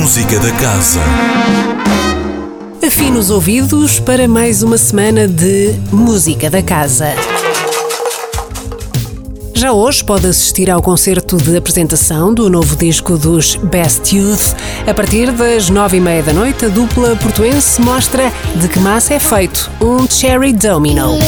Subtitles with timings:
[0.00, 1.00] Música da Casa.
[2.82, 7.08] Afine os ouvidos para mais uma semana de Música da Casa.
[9.54, 14.56] Já hoje pode assistir ao concerto de apresentação do novo disco dos Best Youth.
[14.88, 19.12] A partir das nove e meia da noite, a dupla portuense mostra de que massa
[19.12, 21.18] é feito um Cherry Domino.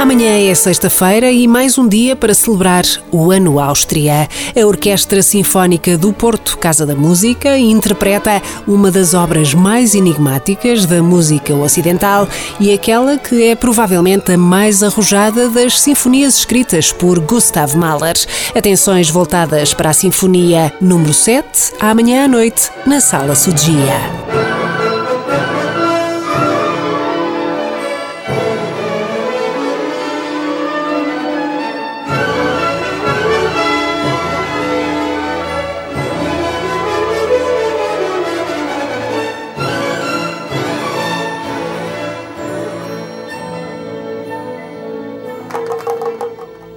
[0.00, 4.26] Amanhã é sexta-feira e mais um dia para celebrar o Ano Áustria.
[4.56, 11.02] A Orquestra Sinfónica do Porto, Casa da Música, interpreta uma das obras mais enigmáticas da
[11.02, 12.26] música ocidental
[12.58, 18.16] e aquela que é provavelmente a mais arrojada das sinfonias escritas por Gustav Mahler.
[18.54, 24.29] Atenções voltadas para a Sinfonia número 7, amanhã à noite, na Sala Sudia.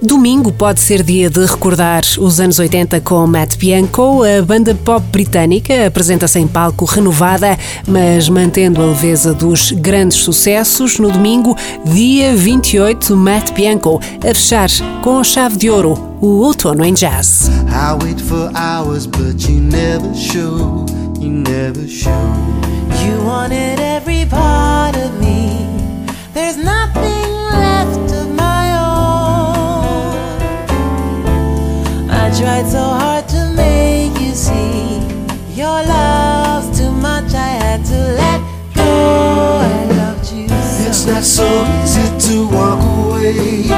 [0.00, 4.22] Domingo pode ser dia de recordar os anos 80 com Matt Bianco.
[4.22, 10.98] A banda pop britânica apresenta-se em palco renovada, mas mantendo a leveza dos grandes sucessos.
[11.00, 14.70] No domingo, dia 28, Matt Bianco a fechar
[15.02, 17.50] com a chave de ouro o outono em jazz.
[23.04, 25.66] You wanted every part of me.
[26.34, 26.56] There's
[32.38, 35.00] tried so hard to make you see
[35.60, 37.34] your love's too much.
[37.34, 38.40] I had to let
[38.76, 39.60] go.
[39.60, 40.88] I loved you so.
[40.88, 41.48] It's not so
[41.82, 43.77] easy to walk away.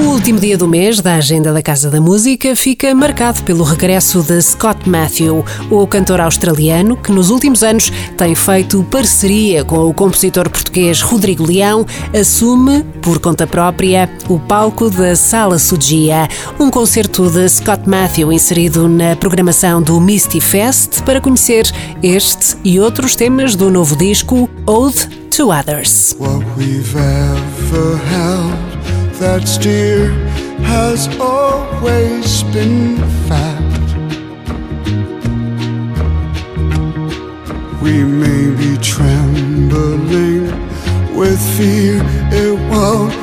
[0.00, 4.22] O último dia do mês da agenda da Casa da Música fica marcado pelo regresso
[4.22, 9.92] de Scott Matthew, o cantor australiano que nos últimos anos tem feito parceria com o
[9.92, 11.84] compositor português Rodrigo Leão,
[12.18, 16.26] assume, por conta própria, o palco da Sala Sugia,
[16.58, 21.70] um concerto de Scott Matthew inserido na programação do Misty Fest para conhecer
[22.02, 26.16] este e outros temas do novo disco Ode to others.
[29.20, 30.08] That's dear
[30.64, 32.96] has always been
[33.28, 33.60] fat.
[37.82, 40.44] We may be trembling
[41.14, 42.00] with fear,
[42.32, 43.19] it won't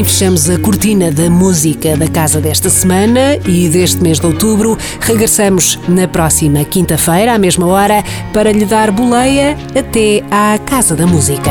[0.00, 4.76] assim fechamos a cortina da música da casa desta semana e deste mês de outubro.
[5.00, 8.02] Regressamos na próxima quinta-feira, à mesma hora,
[8.32, 11.50] para lhe dar boleia até à Casa da Música.